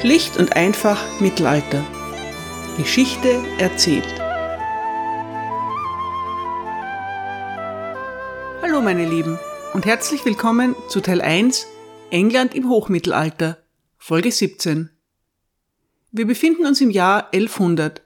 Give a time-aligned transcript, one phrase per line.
[0.00, 1.84] Schlicht und einfach Mittelalter.
[2.76, 4.04] Geschichte erzählt.
[8.60, 9.38] Hallo meine Lieben
[9.72, 11.68] und herzlich willkommen zu Teil 1
[12.10, 13.58] England im Hochmittelalter,
[13.96, 14.90] Folge 17.
[16.10, 18.02] Wir befinden uns im Jahr 1100.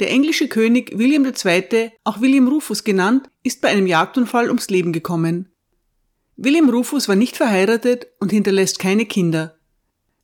[0.00, 4.92] Der englische König William II., auch William Rufus genannt, ist bei einem Jagdunfall ums Leben
[4.92, 5.48] gekommen.
[6.36, 9.56] William Rufus war nicht verheiratet und hinterlässt keine Kinder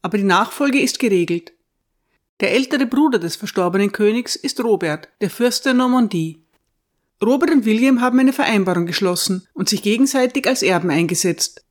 [0.02, 1.52] aber die Nachfolge ist geregelt.
[2.40, 6.42] Der ältere Bruder des verstorbenen Königs ist Robert, der Fürst der Normandie.
[7.22, 11.64] Robert und William haben eine Vereinbarung geschlossen und sich gegenseitig als Erben eingesetzt.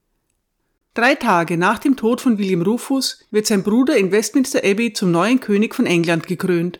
[0.93, 5.11] Drei Tage nach dem Tod von William Rufus wird sein Bruder in Westminster Abbey zum
[5.11, 6.79] neuen König von England gekrönt.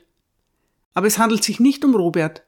[0.93, 2.43] Aber es handelt sich nicht um Robert.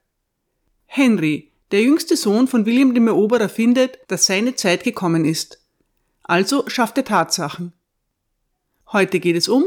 [0.85, 5.59] Henry, der jüngste Sohn von William dem Eroberer, findet, dass seine Zeit gekommen ist.
[6.23, 7.73] Also schafft er Tatsachen.
[8.94, 9.64] Heute geht es um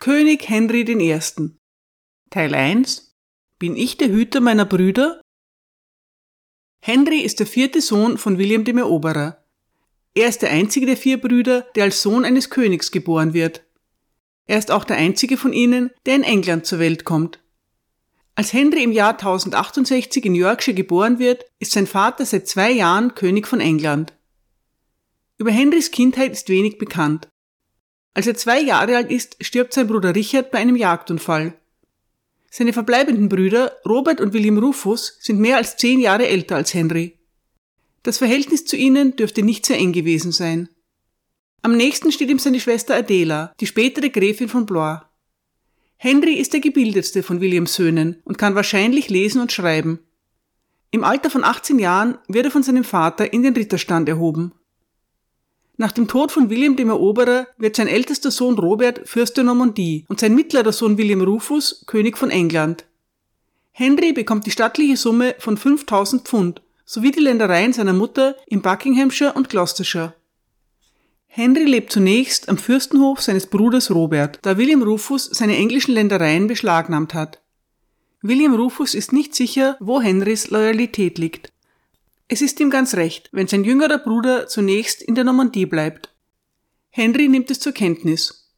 [0.00, 1.20] König Henry I.
[2.30, 3.14] Teil 1
[3.60, 5.20] Bin ich der Hüter meiner Brüder?
[6.80, 9.44] Henry ist der vierte Sohn von William dem Eroberer.
[10.14, 13.62] Er ist der einzige der vier Brüder, der als Sohn eines Königs geboren wird.
[14.46, 17.38] Er ist auch der einzige von ihnen, der in England zur Welt kommt.
[18.34, 23.14] Als Henry im Jahr 1068 in Yorkshire geboren wird, ist sein Vater seit zwei Jahren
[23.14, 24.16] König von England.
[25.38, 27.28] Über Henrys Kindheit ist wenig bekannt.
[28.14, 31.58] Als er zwei Jahre alt ist, stirbt sein Bruder Richard bei einem Jagdunfall.
[32.50, 37.18] Seine verbleibenden Brüder, Robert und William Rufus, sind mehr als zehn Jahre älter als Henry.
[38.02, 40.70] Das Verhältnis zu ihnen dürfte nicht sehr eng gewesen sein.
[41.60, 45.00] Am nächsten steht ihm seine Schwester Adela, die spätere Gräfin von Blois.
[45.98, 49.98] Henry ist der gebildetste von Williams Söhnen und kann wahrscheinlich lesen und schreiben.
[50.92, 54.52] Im Alter von 18 Jahren wird er von seinem Vater in den Ritterstand erhoben.
[55.78, 60.06] Nach dem Tod von William dem Eroberer wird sein ältester Sohn Robert Fürst der Normandie
[60.08, 62.86] und sein mittlerer Sohn William Rufus König von England.
[63.72, 69.34] Henry bekommt die stattliche Summe von 5000 Pfund sowie die Ländereien seiner Mutter in Buckinghamshire
[69.34, 70.14] und Gloucestershire.
[71.26, 77.12] Henry lebt zunächst am Fürstenhof seines Bruders Robert, da William Rufus seine englischen Ländereien beschlagnahmt
[77.12, 77.42] hat.
[78.22, 81.52] William Rufus ist nicht sicher, wo Henrys Loyalität liegt.
[82.28, 86.12] Es ist ihm ganz recht, wenn sein jüngerer Bruder zunächst in der Normandie bleibt.
[86.90, 88.52] Henry nimmt es zur Kenntnis.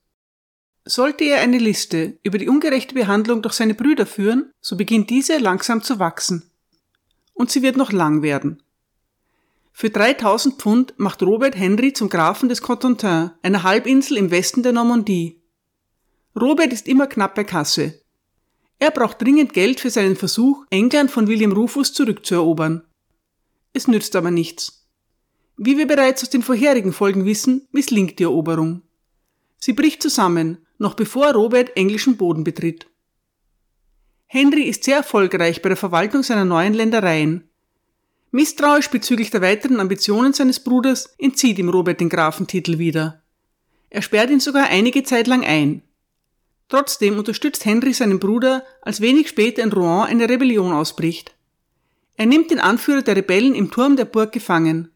[0.84, 5.36] Sollte er eine Liste über die ungerechte Behandlung durch seine Brüder führen, so beginnt diese
[5.36, 6.50] langsam zu wachsen.
[7.34, 8.62] Und sie wird noch lang werden.
[9.72, 14.72] Für 3000 Pfund macht Robert Henry zum Grafen des Cotentin, einer Halbinsel im Westen der
[14.72, 15.42] Normandie.
[16.34, 18.00] Robert ist immer knapp bei Kasse.
[18.78, 22.87] Er braucht dringend Geld für seinen Versuch, England von William Rufus zurückzuerobern.
[23.78, 24.88] Es nützt aber nichts.
[25.56, 28.82] Wie wir bereits aus den vorherigen Folgen wissen, misslingt die Eroberung.
[29.56, 32.88] Sie bricht zusammen, noch bevor Robert englischen Boden betritt.
[34.26, 37.48] Henry ist sehr erfolgreich bei der Verwaltung seiner neuen Ländereien.
[38.32, 43.22] Misstrauisch bezüglich der weiteren Ambitionen seines Bruders entzieht ihm Robert den Grafentitel wieder.
[43.90, 45.82] Er sperrt ihn sogar einige Zeit lang ein.
[46.68, 51.37] Trotzdem unterstützt Henry seinen Bruder, als wenig später in Rouen eine Rebellion ausbricht.
[52.18, 54.90] Er nimmt den Anführer der Rebellen im Turm der Burg gefangen.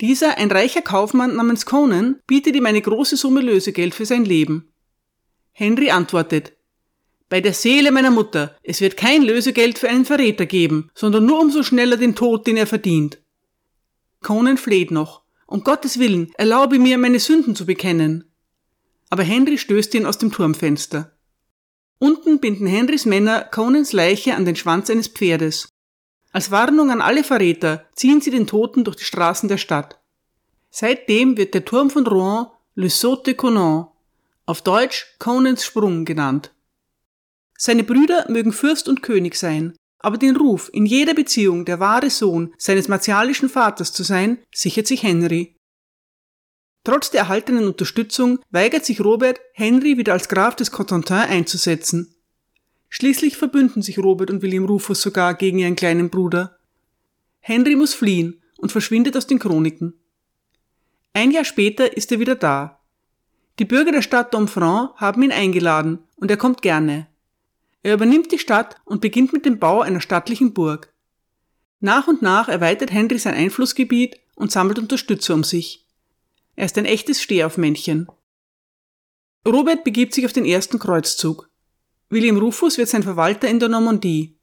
[0.00, 4.72] Dieser, ein reicher Kaufmann namens Conan, bietet ihm eine große Summe Lösegeld für sein Leben.
[5.50, 6.52] Henry antwortet,
[7.28, 11.40] bei der Seele meiner Mutter, es wird kein Lösegeld für einen Verräter geben, sondern nur
[11.40, 13.18] umso schneller den Tod, den er verdient.
[14.22, 15.24] Conan fleht noch.
[15.48, 18.30] Um Gottes Willen, erlaube mir, meine Sünden zu bekennen.
[19.10, 21.18] Aber Henry stößt ihn aus dem Turmfenster.
[21.98, 25.68] Unten binden Henrys Männer Conans Leiche an den Schwanz eines Pferdes.
[26.38, 29.98] Als Warnung an alle Verräter ziehen sie den Toten durch die Straßen der Stadt.
[30.70, 33.88] Seitdem wird der Turm von Rouen Le Saut de Conan,
[34.46, 36.52] auf Deutsch Conans Sprung genannt.
[37.56, 42.08] Seine Brüder mögen Fürst und König sein, aber den Ruf, in jeder Beziehung der wahre
[42.08, 45.56] Sohn seines martialischen Vaters zu sein, sichert sich Henry.
[46.84, 52.14] Trotz der erhaltenen Unterstützung weigert sich Robert, Henry wieder als Graf des Cotentin einzusetzen.
[52.88, 56.58] Schließlich verbünden sich Robert und William Rufus sogar gegen ihren kleinen Bruder.
[57.40, 59.94] Henry muss fliehen und verschwindet aus den Chroniken.
[61.12, 62.80] Ein Jahr später ist er wieder da.
[63.58, 67.08] Die Bürger der Stadt Domfront haben ihn eingeladen und er kommt gerne.
[67.82, 70.92] Er übernimmt die Stadt und beginnt mit dem Bau einer stattlichen Burg.
[71.80, 75.86] Nach und nach erweitert Henry sein Einflussgebiet und sammelt Unterstützer um sich.
[76.56, 78.08] Er ist ein echtes Stehaufmännchen.
[79.46, 81.48] Robert begibt sich auf den ersten Kreuzzug.
[82.10, 84.38] William Rufus wird sein Verwalter in der Normandie.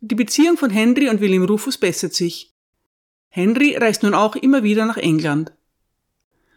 [0.00, 2.52] Die Beziehung von Henry und William Rufus bessert sich.
[3.28, 5.52] Henry reist nun auch immer wieder nach England.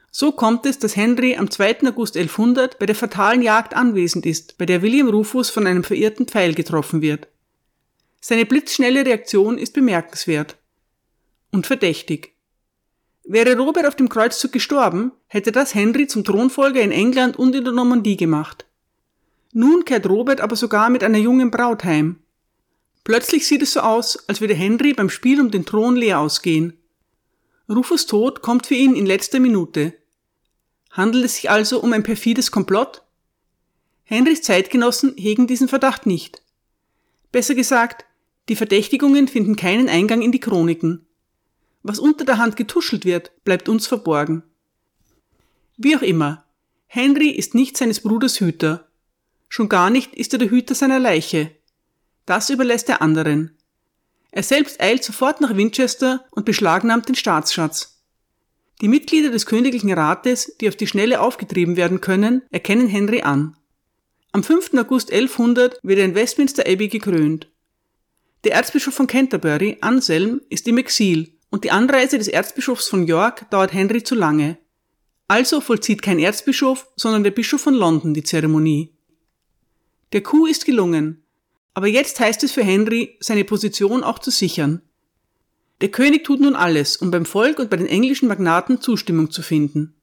[0.10, 1.88] So kommt es, dass Henry am 2.
[1.88, 6.28] August 1100 bei der fatalen Jagd anwesend ist, bei der William Rufus von einem verirrten
[6.28, 7.28] Pfeil getroffen wird.
[8.20, 10.58] Seine blitzschnelle Reaktion ist bemerkenswert
[11.52, 12.34] und verdächtig.
[13.24, 17.64] Wäre Robert auf dem Kreuzzug gestorben, hätte das Henry zum Thronfolger in England und in
[17.64, 18.66] der Normandie gemacht.
[19.54, 22.20] Nun kehrt Robert aber sogar mit einer jungen Braut heim.
[23.04, 26.78] Plötzlich sieht es so aus, als würde Henry beim Spiel um den Thron leer ausgehen.
[27.70, 29.94] Rufus Tod kommt für ihn in letzter Minute.
[30.92, 33.04] Handelt es sich also um ein perfides Komplott?
[34.04, 36.42] Henrys Zeitgenossen hegen diesen Verdacht nicht.
[37.32, 38.06] Besser gesagt,
[38.50, 41.06] die Verdächtigungen finden keinen Eingang in die Chroniken.
[41.82, 44.44] Was unter der Hand getuschelt wird, bleibt uns verborgen.
[45.78, 46.46] Wie auch immer,
[46.86, 48.88] Henry ist nicht seines Bruders Hüter.
[49.56, 51.52] Schon gar nicht ist er der Hüter seiner Leiche.
[52.26, 53.56] Das überlässt er anderen.
[54.32, 58.02] Er selbst eilt sofort nach Winchester und beschlagnahmt den Staatsschatz.
[58.82, 63.56] Die Mitglieder des Königlichen Rates, die auf die Schnelle aufgetrieben werden können, erkennen Henry an.
[64.32, 64.74] Am 5.
[64.74, 67.48] August 1100 wird er in Westminster Abbey gekrönt.
[68.46, 73.48] Der Erzbischof von Canterbury, Anselm, ist im Exil und die Anreise des Erzbischofs von York
[73.52, 74.58] dauert Henry zu lange.
[75.28, 78.93] Also vollzieht kein Erzbischof, sondern der Bischof von London die Zeremonie.
[80.14, 81.24] Der Coup ist gelungen,
[81.74, 84.84] aber jetzt heißt es für Henry, seine Position auch zu sichern.
[85.82, 89.42] Der König tut nun alles, um beim Volk und bei den englischen Magnaten Zustimmung zu
[89.42, 89.96] finden.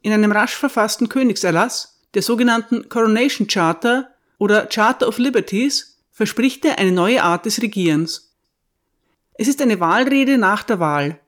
[0.00, 4.08] In einem rasch verfassten Königserlass, der sogenannten Coronation Charter
[4.38, 8.34] oder Charter of Liberties, verspricht er eine neue Art des Regierens.
[9.34, 11.20] Es ist eine Wahlrede nach der Wahl.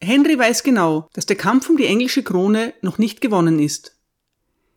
[0.00, 3.91] Henry weiß genau, dass der Kampf um die englische Krone noch nicht gewonnen ist.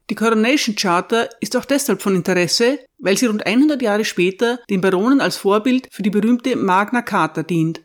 [0.10, 4.82] Die Coronation Charter ist auch deshalb von Interesse, weil sie rund 100 Jahre später den
[4.82, 7.82] Baronen als Vorbild für die berühmte Magna Carta dient.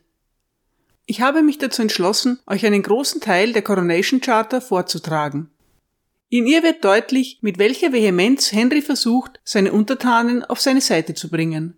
[1.06, 5.50] Ich habe mich dazu entschlossen, euch einen großen Teil der Coronation Charter vorzutragen.
[6.28, 11.28] In ihr wird deutlich, mit welcher Vehemenz Henry versucht, seine Untertanen auf seine Seite zu
[11.28, 11.76] bringen.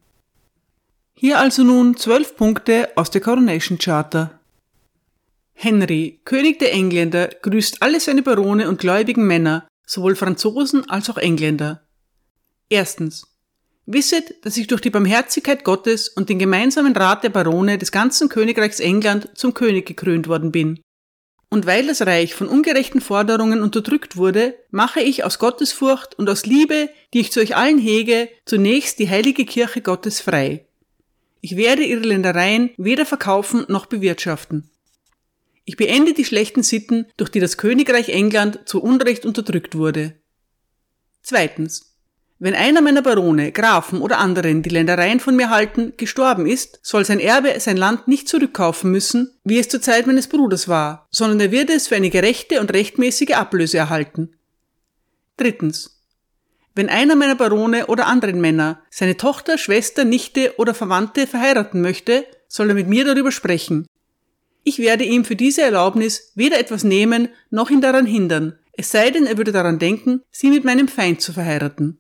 [1.15, 4.41] Hier also nun zwölf Punkte aus der Coronation Charter.
[5.55, 11.19] Henry, König der Engländer, grüßt alle seine Barone und gläubigen Männer, sowohl Franzosen als auch
[11.19, 11.83] Engländer.
[12.69, 13.27] Erstens.
[13.85, 18.29] Wisset, dass ich durch die Barmherzigkeit Gottes und den gemeinsamen Rat der Barone des ganzen
[18.29, 20.81] Königreichs England zum König gekrönt worden bin.
[21.51, 26.47] Und weil das Reich von ungerechten Forderungen unterdrückt wurde, mache ich aus Gottesfurcht und aus
[26.47, 30.65] Liebe, die ich zu euch allen hege, zunächst die heilige Kirche Gottes frei.
[31.43, 34.71] Ich werde ihre Ländereien weder verkaufen noch bewirtschaften.
[35.65, 40.15] Ich beende die schlechten Sitten, durch die das Königreich England zu Unrecht unterdrückt wurde.
[41.23, 41.89] Zweitens.
[42.41, 47.05] Wenn einer meiner Barone, Grafen oder anderen, die Ländereien von mir halten, gestorben ist, soll
[47.05, 51.39] sein Erbe sein Land nicht zurückkaufen müssen, wie es zur Zeit meines Bruders war, sondern
[51.39, 54.35] er wird es für eine gerechte und rechtmäßige Ablöse erhalten.
[55.37, 56.03] Drittens.
[56.75, 62.27] Wenn einer meiner Barone oder anderen Männer seine Tochter, Schwester, Nichte oder Verwandte verheiraten möchte,
[62.49, 63.87] soll er mit mir darüber sprechen,
[64.65, 69.11] ich werde ihm für diese Erlaubnis weder etwas nehmen noch ihn daran hindern, es sei
[69.11, 71.99] denn, er würde daran denken, sie mit meinem Feind zu verheiraten.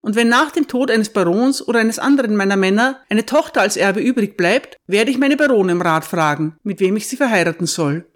[0.00, 3.76] Und wenn nach dem Tod eines Barons oder eines anderen meiner Männer eine Tochter als
[3.76, 7.66] Erbe übrig bleibt, werde ich meine Barone im Rat fragen, mit wem ich sie verheiraten
[7.66, 8.06] soll.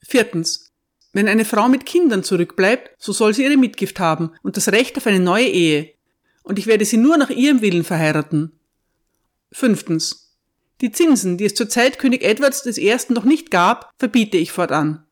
[0.00, 0.68] Viertens.
[1.14, 4.96] Wenn eine Frau mit Kindern zurückbleibt, so soll sie ihre Mitgift haben und das Recht
[4.98, 5.94] auf eine neue Ehe.
[6.42, 8.52] Und ich werde sie nur nach ihrem Willen verheiraten.
[9.52, 10.23] Fünftens.
[10.80, 12.96] Die Zinsen, die es zur Zeit König Edwards I.
[13.10, 15.04] noch nicht gab, verbiete ich fortan.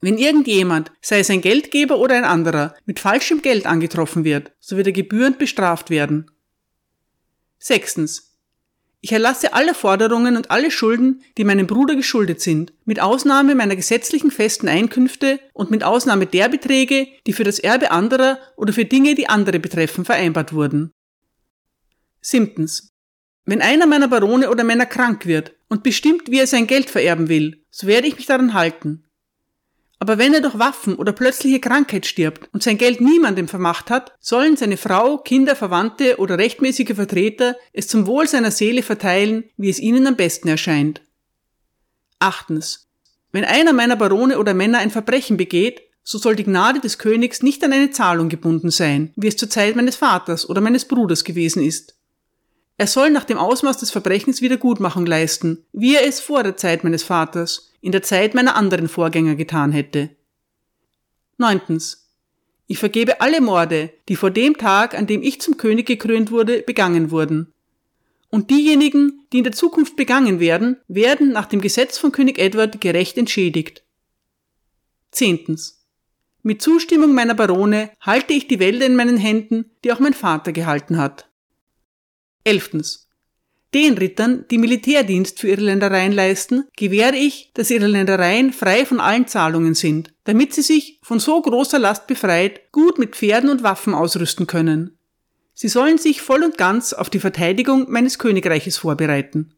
[0.00, 4.76] Wenn irgendjemand, sei es ein Geldgeber oder ein anderer, mit falschem Geld angetroffen wird, so
[4.76, 6.30] wird er gebührend bestraft werden.
[7.58, 8.30] Sechstens.
[9.02, 13.76] Ich erlasse alle Forderungen und alle Schulden, die meinem Bruder geschuldet sind, mit Ausnahme meiner
[13.76, 18.84] gesetzlichen festen Einkünfte und mit Ausnahme der Beträge, die für das Erbe anderer oder für
[18.84, 20.92] Dinge, die andere betreffen, vereinbart wurden.
[22.20, 22.89] Siebtens.
[23.44, 27.28] Wenn einer meiner Barone oder Männer krank wird und bestimmt, wie er sein Geld vererben
[27.28, 29.04] will, so werde ich mich daran halten.
[30.02, 34.14] Aber wenn er durch Waffen oder plötzliche Krankheit stirbt und sein Geld niemandem vermacht hat,
[34.18, 39.68] sollen seine Frau, Kinder, Verwandte oder rechtmäßige Vertreter es zum Wohl seiner Seele verteilen, wie
[39.68, 41.02] es ihnen am besten erscheint.
[42.18, 42.88] Achtens.
[43.30, 47.42] Wenn einer meiner Barone oder Männer ein Verbrechen begeht, so soll die Gnade des Königs
[47.42, 51.24] nicht an eine Zahlung gebunden sein, wie es zur Zeit meines Vaters oder meines Bruders
[51.24, 51.99] gewesen ist.
[52.80, 56.82] Er soll nach dem Ausmaß des Verbrechens Wiedergutmachung leisten, wie er es vor der Zeit
[56.82, 60.08] meines Vaters, in der Zeit meiner anderen Vorgänger getan hätte.
[61.36, 62.08] Neuntens.
[62.68, 66.62] Ich vergebe alle Morde, die vor dem Tag, an dem ich zum König gekrönt wurde,
[66.62, 67.52] begangen wurden.
[68.30, 72.80] Und diejenigen, die in der Zukunft begangen werden, werden nach dem Gesetz von König Edward
[72.80, 73.84] gerecht entschädigt.
[75.10, 75.84] Zehntens.
[76.42, 80.52] Mit Zustimmung meiner Barone halte ich die Wälder in meinen Händen, die auch mein Vater
[80.52, 81.29] gehalten hat.
[82.44, 83.08] Elftens.
[83.72, 88.98] Den Rittern, die Militärdienst für ihre Ländereien leisten, gewähre ich, dass ihre Ländereien frei von
[88.98, 93.62] allen Zahlungen sind, damit sie sich von so großer Last befreit gut mit Pferden und
[93.62, 94.98] Waffen ausrüsten können.
[95.54, 99.54] Sie sollen sich voll und ganz auf die Verteidigung meines Königreiches vorbereiten.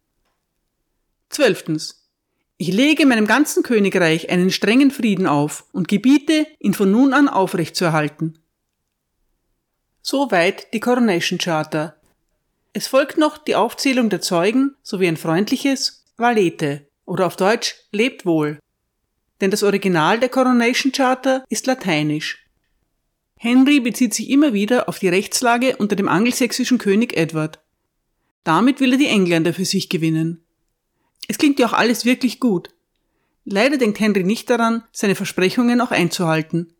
[1.30, 2.10] Zwölftens.
[2.58, 7.28] Ich lege meinem ganzen Königreich einen strengen Frieden auf und gebiete, ihn von nun an
[7.28, 8.38] aufrechtzuerhalten.
[10.02, 11.96] Soweit die Coronation Charter,
[12.72, 18.24] es folgt noch die Aufzählung der Zeugen sowie ein freundliches Valete oder auf Deutsch lebt
[18.24, 18.58] wohl.
[19.40, 22.46] Denn das Original der Coronation Charter ist lateinisch.
[23.36, 27.60] Henry bezieht sich immer wieder auf die Rechtslage unter dem angelsächsischen König Edward.
[28.44, 30.44] Damit will er die Engländer für sich gewinnen.
[31.28, 32.70] Es klingt ja auch alles wirklich gut.
[33.44, 36.72] Leider denkt Henry nicht daran, seine Versprechungen auch einzuhalten.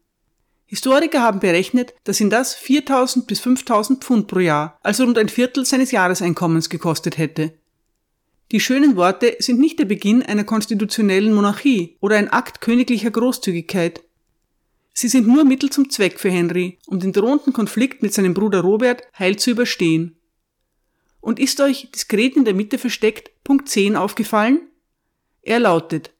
[0.73, 5.29] Historiker haben berechnet, dass ihn das 4000 bis 5000 Pfund pro Jahr, also rund ein
[5.29, 7.52] Viertel seines Jahreseinkommens gekostet hätte.
[8.52, 14.02] Die schönen Worte sind nicht der Beginn einer konstitutionellen Monarchie oder ein Akt königlicher Großzügigkeit.
[14.95, 18.62] Sie sind nur Mittel zum Zweck für Henry, um den drohenden Konflikt mit seinem Bruder
[18.62, 20.17] Robert heil zu überstehen.
[21.21, 24.71] Und ist euch diskret in der Mitte versteckt Punkt 10 aufgefallen?
[25.43, 26.12] Er lautet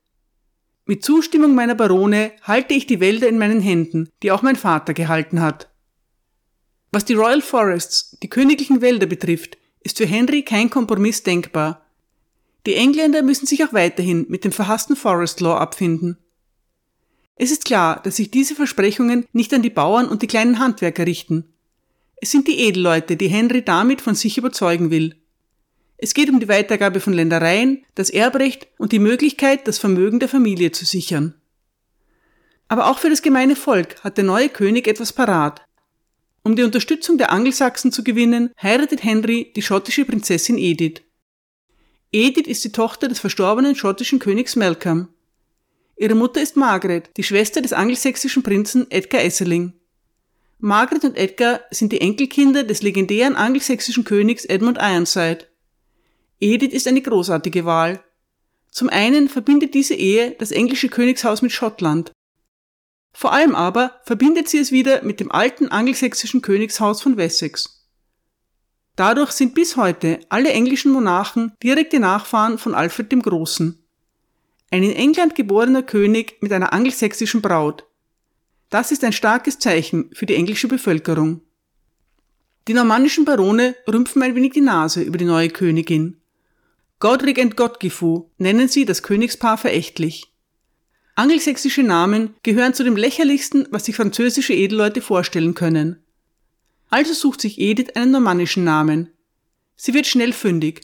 [0.85, 4.95] mit Zustimmung meiner Barone halte ich die Wälder in meinen Händen, die auch mein Vater
[4.95, 5.69] gehalten hat.
[6.91, 11.87] Was die Royal Forests, die königlichen Wälder betrifft, ist für Henry kein Kompromiss denkbar.
[12.67, 16.19] Die Engländer müssen sich auch weiterhin mit dem verhassten Forest Law abfinden.
[17.37, 21.07] Es ist klar, dass sich diese Versprechungen nicht an die Bauern und die kleinen Handwerker
[21.07, 21.53] richten.
[22.17, 25.17] Es sind die Edelleute, die Henry damit von sich überzeugen will.
[26.03, 30.29] Es geht um die Weitergabe von Ländereien, das Erbrecht und die Möglichkeit, das Vermögen der
[30.29, 31.37] Familie zu sichern.
[32.67, 35.63] Aber auch für das gemeine Volk hat der neue König etwas parat.
[36.43, 41.03] Um die Unterstützung der Angelsachsen zu gewinnen, heiratet Henry die schottische Prinzessin Edith.
[42.11, 45.07] Edith ist die Tochter des verstorbenen schottischen Königs Malcolm.
[45.97, 49.75] Ihre Mutter ist Margaret, die Schwester des angelsächsischen Prinzen Edgar Esseling.
[50.59, 55.47] Margaret und Edgar sind die Enkelkinder des legendären angelsächsischen Königs Edmund Ironside.
[56.43, 58.03] Edith ist eine großartige Wahl.
[58.69, 62.11] Zum einen verbindet diese Ehe das englische Königshaus mit Schottland.
[63.13, 67.87] Vor allem aber verbindet sie es wieder mit dem alten angelsächsischen Königshaus von Wessex.
[68.97, 73.79] Dadurch sind bis heute alle englischen Monarchen direkte Nachfahren von Alfred dem Großen.
[74.73, 77.87] Ein in England geborener König mit einer angelsächsischen Braut.
[78.69, 81.43] Das ist ein starkes Zeichen für die englische Bevölkerung.
[82.67, 86.22] Die normannischen Barone rümpfen ein wenig die Nase über die neue Königin.
[87.03, 90.33] Godric und Gottgifu nennen sie das Königspaar verächtlich.
[91.17, 96.01] Angelsächsische Namen gehören zu dem lächerlichsten, was sich französische Edelleute vorstellen können.
[96.91, 99.11] Also sucht sich Edith einen normannischen Namen.
[99.75, 100.83] Sie wird schnell fündig.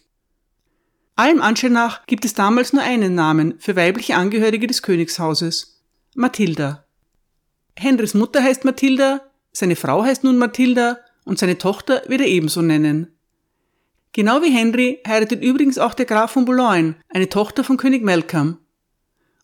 [1.14, 5.84] Allem Anschein nach gibt es damals nur einen Namen für weibliche Angehörige des Königshauses.
[6.16, 6.84] Mathilda.
[7.76, 9.20] Henrys Mutter heißt Mathilda,
[9.52, 13.17] seine Frau heißt nun Mathilda und seine Tochter wird er ebenso nennen.
[14.18, 18.58] Genau wie Henry heiratet übrigens auch der Graf von Boulogne, eine Tochter von König Malcolm.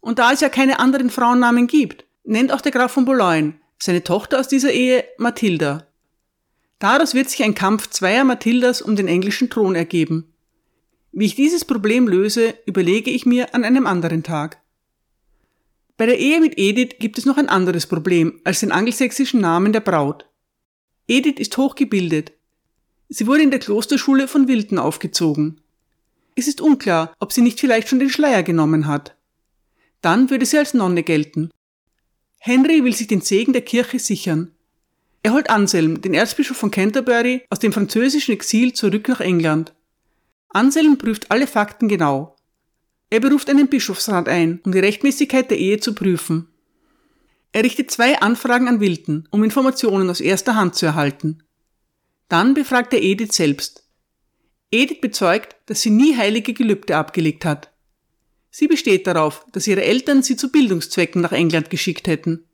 [0.00, 4.02] Und da es ja keine anderen Frauennamen gibt, nennt auch der Graf von Boulogne seine
[4.02, 5.87] Tochter aus dieser Ehe Mathilda.
[6.81, 10.35] Daraus wird sich ein Kampf zweier Mathildas um den englischen Thron ergeben.
[11.12, 14.61] Wie ich dieses Problem löse, überlege ich mir an einem anderen Tag.
[15.97, 19.73] Bei der Ehe mit Edith gibt es noch ein anderes Problem als den angelsächsischen Namen
[19.73, 20.28] der Braut.
[21.07, 22.33] Edith ist hochgebildet,
[23.09, 25.61] Sie wurde in der Klosterschule von Wilton aufgezogen.
[26.35, 29.17] Es ist unklar, ob sie nicht vielleicht schon den Schleier genommen hat.
[30.01, 31.51] Dann würde sie als Nonne gelten.
[32.39, 34.51] Henry will sich den Segen der Kirche sichern.
[35.23, 39.73] Er holt Anselm, den Erzbischof von Canterbury, aus dem französischen Exil zurück nach England.
[40.49, 42.37] Anselm prüft alle Fakten genau.
[43.11, 46.49] Er beruft einen Bischofsrat ein, um die Rechtmäßigkeit der Ehe zu prüfen.
[47.53, 51.44] Er richtet zwei Anfragen an Wilton, um Informationen aus erster Hand zu erhalten.
[52.35, 53.85] Dann befragt er Edith selbst.
[54.73, 57.71] Edith bezeugt, dass sie nie heilige Gelübde abgelegt hat.
[58.50, 62.45] Sie besteht darauf, dass ihre Eltern sie zu Bildungszwecken nach England geschickt hätten.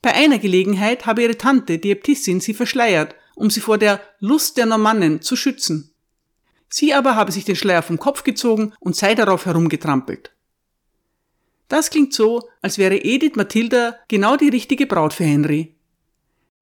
[0.00, 4.56] Bei einer Gelegenheit habe ihre Tante, die Äbtissin, sie verschleiert, um sie vor der Lust
[4.56, 5.92] der Normannen zu schützen.
[6.70, 10.32] Sie aber habe sich den Schleier vom Kopf gezogen und sei darauf herumgetrampelt.
[11.68, 15.73] Das klingt so, als wäre Edith Mathilda genau die richtige Braut für Henry.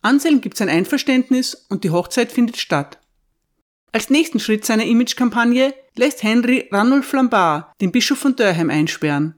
[0.02, 2.99] Anselm gibt sein Einverständnis und die Hochzeit findet statt.
[3.92, 9.37] Als nächsten Schritt seiner Imagekampagne lässt Henry Ranulf Flambard, den Bischof von Durham, einsperren.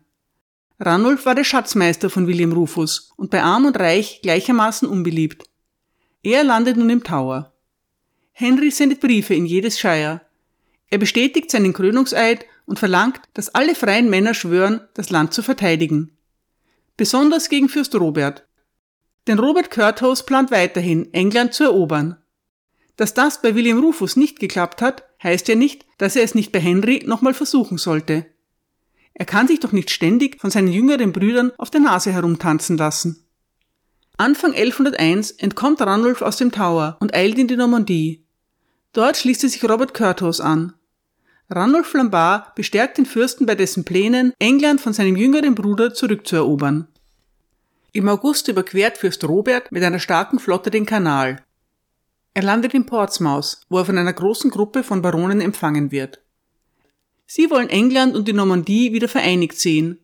[0.80, 5.44] Ranulf war der Schatzmeister von William Rufus und bei Arm und Reich gleichermaßen unbeliebt.
[6.22, 7.52] Er landet nun im Tower.
[8.32, 10.22] Henry sendet Briefe in jedes Shire.
[10.88, 16.16] Er bestätigt seinen Krönungseid und verlangt, dass alle freien Männer schwören, das Land zu verteidigen.
[16.96, 18.46] Besonders gegen Fürst Robert.
[19.26, 22.16] Denn Robert Curthose plant weiterhin, England zu erobern.
[22.96, 26.52] Dass das bei William Rufus nicht geklappt hat, heißt ja nicht, dass er es nicht
[26.52, 28.26] bei Henry nochmal versuchen sollte.
[29.14, 33.24] Er kann sich doch nicht ständig von seinen jüngeren Brüdern auf der Nase herumtanzen lassen.
[34.16, 38.24] Anfang 1101 entkommt Ranulf aus dem Tower und eilt in die Normandie.
[38.92, 40.74] Dort schließt er sich Robert Curthose an.
[41.50, 46.88] Ranulf Flambard bestärkt den Fürsten bei dessen Plänen, England von seinem jüngeren Bruder zurückzuerobern.
[47.96, 51.44] Im August überquert Fürst Robert mit einer starken Flotte den Kanal.
[52.34, 56.20] Er landet in Portsmouth, wo er von einer großen Gruppe von Baronen empfangen wird.
[57.24, 60.00] Sie wollen England und die Normandie wieder vereinigt sehen.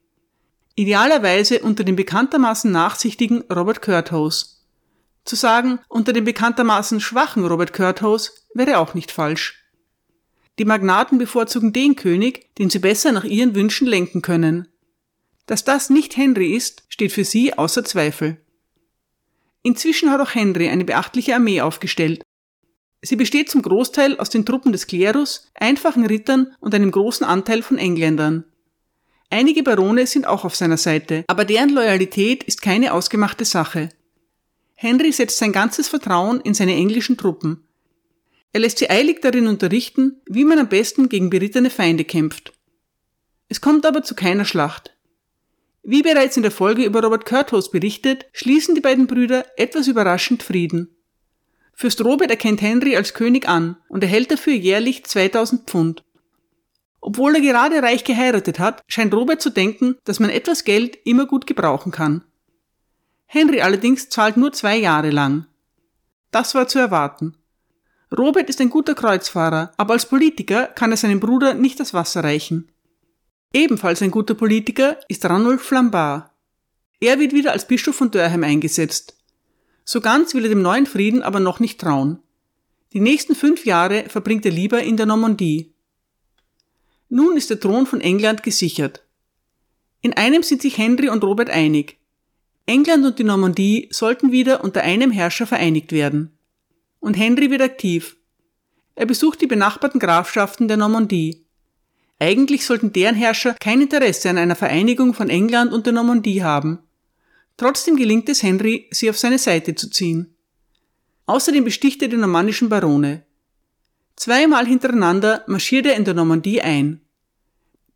[0.76, 4.46] Idealerweise unter dem bekanntermaßen nachsichtigen Robert Curthose.
[5.24, 9.64] Zu sagen, unter dem bekanntermaßen schwachen Robert Curthose wäre auch nicht falsch.
[10.60, 14.68] Die Magnaten bevorzugen den König, den sie besser nach ihren Wünschen lenken können.
[15.50, 18.36] Dass das nicht Henry ist, steht für sie außer Zweifel.
[19.64, 22.22] Inzwischen hat auch Henry eine beachtliche Armee aufgestellt
[23.02, 27.62] Sie besteht zum Großteil aus den Truppen des Klerus, einfachen Rittern und einem großen Anteil
[27.62, 28.44] von Engländern.
[29.30, 33.88] Einige Barone sind auch auf seiner Seite, aber deren Loyalität ist keine ausgemachte Sache.
[34.74, 37.66] Henry setzt sein ganzes Vertrauen in seine englischen Truppen.
[38.52, 42.52] Er lässt sie eilig darin unterrichten, wie man am besten gegen berittene Feinde kämpft.
[43.48, 44.94] Es kommt aber zu keiner Schlacht.
[45.82, 50.42] Wie bereits in der Folge über Robert Curthose berichtet, schließen die beiden Brüder etwas überraschend
[50.42, 50.94] Frieden.
[51.74, 56.04] Fürst Robert erkennt Henry als König an und erhält dafür jährlich 2000 Pfund.
[57.00, 61.26] Obwohl er gerade reich geheiratet hat, scheint Robert zu denken, dass man etwas Geld immer
[61.26, 62.24] gut gebrauchen kann.
[63.24, 65.46] Henry allerdings zahlt nur zwei Jahre lang.
[66.30, 67.36] Das war zu erwarten.
[68.16, 72.24] Robert ist ein guter Kreuzfahrer, aber als Politiker kann er seinem Bruder nicht das Wasser
[72.24, 72.69] reichen.
[73.52, 76.30] Ebenfalls ein guter Politiker ist Ranulf Flambard.
[77.00, 79.16] Er wird wieder als Bischof von Durham eingesetzt.
[79.84, 82.20] So ganz will er dem neuen Frieden aber noch nicht trauen.
[82.92, 85.72] Die nächsten fünf Jahre verbringt er lieber in der Normandie.
[87.08, 89.02] Nun ist der Thron von England gesichert.
[90.00, 91.98] In einem sind sich Henry und Robert einig.
[92.66, 96.38] England und die Normandie sollten wieder unter einem Herrscher vereinigt werden.
[97.00, 98.16] Und Henry wird aktiv.
[98.94, 101.44] Er besucht die benachbarten Grafschaften der Normandie.
[102.20, 106.78] Eigentlich sollten deren Herrscher kein Interesse an einer Vereinigung von England und der Normandie haben.
[107.56, 110.36] Trotzdem gelingt es Henry, sie auf seine Seite zu ziehen.
[111.24, 113.24] Außerdem besticht er die normannischen Barone.
[114.16, 117.00] Zweimal hintereinander marschiert er in der Normandie ein.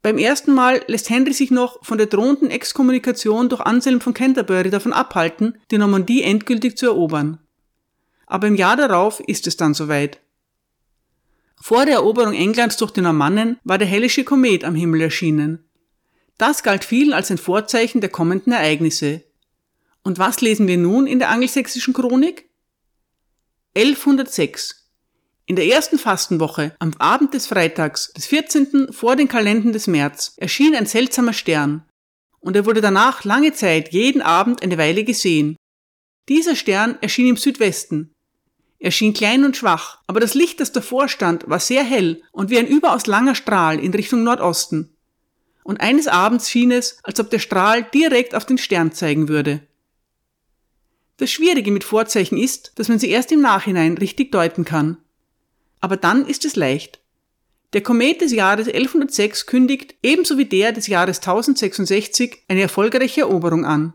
[0.01, 4.71] Beim ersten Mal lässt Henry sich noch von der drohenden Exkommunikation durch Anselm von Canterbury
[4.71, 7.41] davon abhalten, die Normandie endgültig zu erobern.
[8.27, 10.21] Aber im Jahr darauf ist es dann soweit.
[11.61, 15.65] Vor der Eroberung Englands durch die Normannen war der hellische Komet am Himmel erschienen.
[16.37, 19.23] Das galt vielen als ein Vorzeichen der kommenden Ereignisse.
[20.03, 22.51] Und was lesen wir nun in der angelsächsischen Chronik?
[23.77, 24.85] 1106.
[25.47, 28.93] In der ersten Fastenwoche, am Abend des Freitags, des 14.
[28.93, 31.85] vor den Kalenden des März, erschien ein seltsamer Stern,
[32.41, 35.57] und er wurde danach lange Zeit jeden Abend eine Weile gesehen.
[36.29, 38.14] Dieser Stern erschien im Südwesten.
[38.79, 42.51] Er schien klein und schwach, aber das Licht, das davor stand, war sehr hell und
[42.51, 44.95] wie ein überaus langer Strahl in Richtung Nordosten.
[45.63, 49.61] Und eines Abends schien es, als ob der Strahl direkt auf den Stern zeigen würde.
[51.17, 54.99] Das Schwierige mit Vorzeichen ist, dass man sie erst im Nachhinein richtig deuten kann.
[55.81, 57.01] Aber dann ist es leicht.
[57.73, 63.65] Der Komet des Jahres 1106 kündigt, ebenso wie der des Jahres 1066, eine erfolgreiche Eroberung
[63.65, 63.95] an.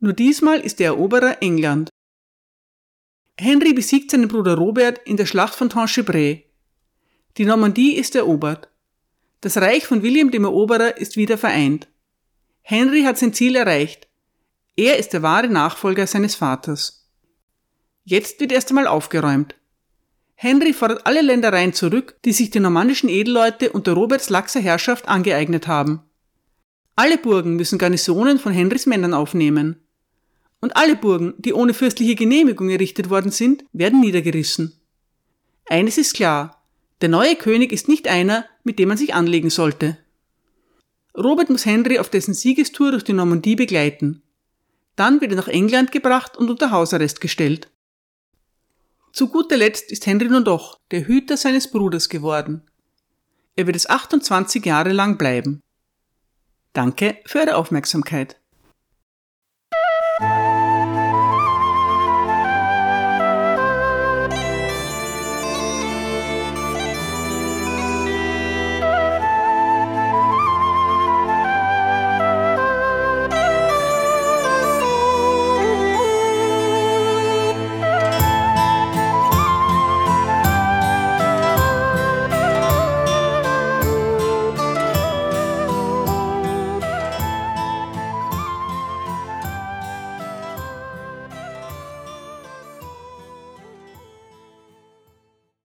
[0.00, 1.90] Nur diesmal ist der Eroberer England.
[3.40, 6.44] Henry besiegt seinen Bruder Robert in der Schlacht von Tanchebray.
[7.38, 8.68] Die Normandie ist erobert.
[9.40, 11.88] Das Reich von William dem Eroberer ist wieder vereint.
[12.60, 14.08] Henry hat sein Ziel erreicht.
[14.76, 17.08] Er ist der wahre Nachfolger seines Vaters.
[18.04, 19.54] Jetzt wird erst einmal aufgeräumt.
[20.34, 25.66] Henry fordert alle Ländereien zurück, die sich die normannischen Edelleute unter Roberts laxer Herrschaft angeeignet
[25.66, 26.02] haben.
[26.94, 29.82] Alle Burgen müssen Garnisonen von Henrys Männern aufnehmen.
[30.60, 34.78] Und alle Burgen, die ohne fürstliche Genehmigung errichtet worden sind, werden niedergerissen.
[35.66, 36.62] Eines ist klar,
[37.00, 39.96] der neue König ist nicht einer, mit dem man sich anlegen sollte.
[41.16, 44.22] Robert muss Henry auf dessen Siegestour durch die Normandie begleiten.
[44.96, 47.70] Dann wird er nach England gebracht und unter Hausarrest gestellt.
[49.12, 52.62] Zu guter Letzt ist Henry nun doch der Hüter seines Bruders geworden.
[53.56, 55.60] Er wird es 28 Jahre lang bleiben.
[56.72, 58.39] Danke für Ihre Aufmerksamkeit.
[60.20, 60.69] Bye.